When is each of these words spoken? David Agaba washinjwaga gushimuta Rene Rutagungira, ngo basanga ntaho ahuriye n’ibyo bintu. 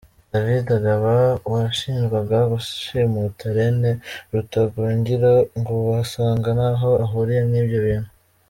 David 0.31 0.65
Agaba 0.79 1.15
washinjwaga 1.51 2.37
gushimuta 2.51 3.45
Rene 3.55 3.91
Rutagungira, 4.31 5.31
ngo 5.59 5.73
basanga 5.89 6.47
ntaho 6.57 6.89
ahuriye 7.05 7.43
n’ibyo 7.51 7.79
bintu. 7.87 8.11